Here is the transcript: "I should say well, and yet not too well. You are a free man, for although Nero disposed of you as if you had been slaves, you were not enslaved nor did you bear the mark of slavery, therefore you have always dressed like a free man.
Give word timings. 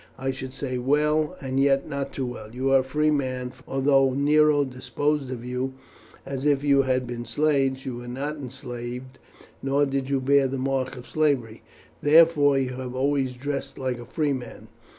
"I 0.17 0.31
should 0.31 0.51
say 0.51 0.79
well, 0.79 1.37
and 1.41 1.59
yet 1.59 1.87
not 1.87 2.11
too 2.11 2.25
well. 2.25 2.55
You 2.55 2.71
are 2.71 2.79
a 2.79 2.83
free 2.83 3.11
man, 3.11 3.51
for 3.51 3.63
although 3.69 4.15
Nero 4.15 4.63
disposed 4.63 5.29
of 5.29 5.45
you 5.45 5.75
as 6.25 6.43
if 6.47 6.63
you 6.63 6.81
had 6.81 7.05
been 7.05 7.23
slaves, 7.23 7.85
you 7.85 7.97
were 7.97 8.07
not 8.07 8.37
enslaved 8.37 9.19
nor 9.61 9.85
did 9.85 10.09
you 10.09 10.19
bear 10.19 10.47
the 10.47 10.57
mark 10.57 10.95
of 10.97 11.05
slavery, 11.05 11.61
therefore 12.01 12.57
you 12.57 12.69
have 12.77 12.95
always 12.95 13.33
dressed 13.35 13.77
like 13.77 13.99
a 13.99 14.05
free 14.07 14.33
man. 14.33 14.69